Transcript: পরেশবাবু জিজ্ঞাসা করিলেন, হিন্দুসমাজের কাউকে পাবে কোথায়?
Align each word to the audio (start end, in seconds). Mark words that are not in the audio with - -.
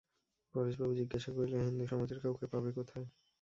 পরেশবাবু 0.55 0.93
জিজ্ঞাসা 0.99 1.29
করিলেন, 1.35 1.63
হিন্দুসমাজের 1.67 2.19
কাউকে 2.23 2.45
পাবে 2.53 2.69
কোথায়? 2.77 3.07